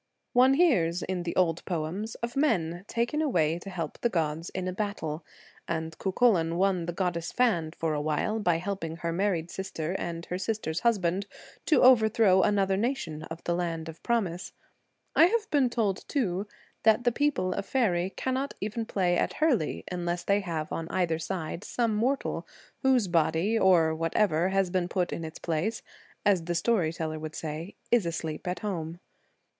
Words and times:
One 0.33 0.55
hears 0.55 1.03
in 1.03 1.21
the 1.21 1.35
old 1.35 1.63
poems 1.65 2.15
of 2.23 2.35
men 2.35 2.85
taken 2.87 3.21
away 3.21 3.59
to 3.59 3.69
help 3.69 3.99
the 4.01 4.09
gods 4.09 4.49
in 4.49 4.67
a 4.67 4.73
battle, 4.73 5.23
and 5.67 5.95
Cuchullan 5.99 6.55
won 6.57 6.87
the 6.87 6.91
goddess 6.91 7.31
Fand 7.31 7.75
for 7.75 7.93
a 7.93 8.01
while, 8.01 8.39
by 8.39 8.55
helping 8.57 8.95
her 8.95 9.13
married 9.13 9.51
sister 9.51 9.95
and 9.99 10.25
her 10.25 10.39
sister's 10.39 10.79
husband 10.79 11.27
to 11.67 11.83
overthrow 11.83 12.41
another 12.41 12.77
nation 12.77 13.21
of 13.25 13.43
the 13.43 13.53
Land 13.53 13.87
of 13.87 14.01
Promise. 14.01 14.53
I 15.15 15.25
have 15.27 15.47
been 15.51 15.69
told, 15.69 16.03
too, 16.07 16.47
that 16.81 17.03
the 17.03 17.11
people 17.11 17.53
of 17.53 17.67
faery 17.67 18.09
cannot 18.09 18.55
even 18.59 18.87
play 18.87 19.19
at 19.19 19.33
hurley 19.33 19.83
unless 19.91 20.23
they 20.23 20.39
have 20.39 20.71
on 20.71 20.89
either 20.89 21.19
side 21.19 21.63
some 21.63 21.93
mortal, 21.95 22.47
whose 22.81 23.07
body, 23.07 23.55
or 23.55 23.93
whatever 23.93 24.49
has 24.49 24.71
been 24.71 24.87
put 24.89 25.13
in 25.13 25.23
its 25.23 25.37
place, 25.37 25.83
as 26.25 26.45
the 26.45 26.55
story 26.55 26.91
teller 26.91 27.19
would 27.19 27.35
say, 27.35 27.75
is 27.91 28.07
asleep 28.07 28.47
at 28.47 28.61
home. 28.61 28.99